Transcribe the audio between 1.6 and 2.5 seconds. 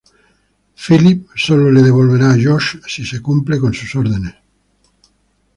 le devolverá a